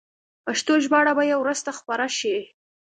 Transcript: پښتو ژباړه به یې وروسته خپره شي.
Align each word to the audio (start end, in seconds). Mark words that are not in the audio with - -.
پښتو 0.45 0.73
ژباړه 0.83 1.13
به 1.17 1.23
یې 1.29 1.35
وروسته 1.39 1.69
خپره 1.79 2.07
شي. 2.17 2.37